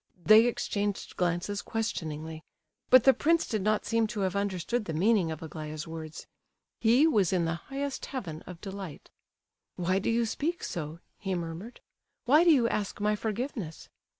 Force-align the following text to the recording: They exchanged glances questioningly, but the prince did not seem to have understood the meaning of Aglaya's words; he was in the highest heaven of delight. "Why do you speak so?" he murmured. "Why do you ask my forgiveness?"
They 0.25 0.47
exchanged 0.47 1.15
glances 1.15 1.61
questioningly, 1.61 2.43
but 2.89 3.03
the 3.03 3.13
prince 3.13 3.45
did 3.47 3.61
not 3.61 3.85
seem 3.85 4.07
to 4.07 4.21
have 4.21 4.35
understood 4.35 4.85
the 4.85 4.95
meaning 4.95 5.29
of 5.29 5.43
Aglaya's 5.43 5.87
words; 5.87 6.25
he 6.79 7.05
was 7.05 7.31
in 7.31 7.45
the 7.45 7.53
highest 7.69 8.07
heaven 8.07 8.41
of 8.47 8.59
delight. 8.61 9.11
"Why 9.75 9.99
do 9.99 10.09
you 10.09 10.25
speak 10.25 10.63
so?" 10.63 11.01
he 11.19 11.35
murmured. 11.35 11.81
"Why 12.25 12.43
do 12.43 12.49
you 12.51 12.67
ask 12.67 12.99
my 12.99 13.15
forgiveness?" 13.15 13.89